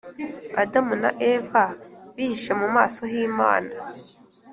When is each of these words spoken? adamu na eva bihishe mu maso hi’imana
adamu 0.61 0.93
na 1.03 1.09
eva 1.33 1.63
bihishe 2.15 2.51
mu 2.61 2.67
maso 2.75 3.01
hi’imana 3.11 3.71